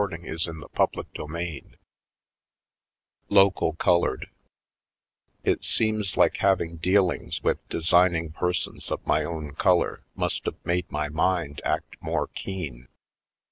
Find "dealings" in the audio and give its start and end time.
6.77-7.43